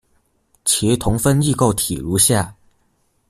[0.65, 2.55] 其同分异构体如下：